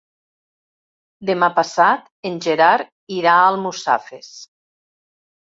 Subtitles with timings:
[1.29, 4.33] Demà passat en Gerard irà a Almussafes.